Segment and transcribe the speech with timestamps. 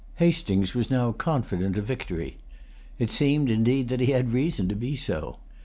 [0.15, 2.37] Hastings was now confident of victory.
[2.97, 5.37] It seemed, indeed, that he had reason to be so.